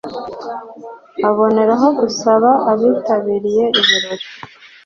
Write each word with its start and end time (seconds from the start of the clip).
Aboneraho 1.27 1.87
gusaba 1.99 2.49
abitabiriye 2.71 3.65
ibirori 3.79 4.25